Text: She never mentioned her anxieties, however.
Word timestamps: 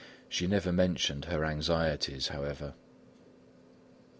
She 0.27 0.47
never 0.47 0.71
mentioned 0.71 1.25
her 1.25 1.45
anxieties, 1.45 2.29
however. 2.29 2.73